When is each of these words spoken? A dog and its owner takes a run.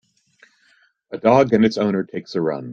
A 1.11 1.17
dog 1.19 1.53
and 1.53 1.63
its 1.63 1.77
owner 1.77 2.03
takes 2.03 2.33
a 2.33 2.41
run. 2.41 2.69